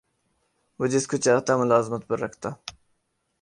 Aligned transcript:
وہ 0.79 0.87
جس 0.87 1.07
کو 1.07 1.17
چاہتا 1.17 1.57
ملازمت 1.57 2.07
پر 2.07 2.19
رکھتا 2.19 2.49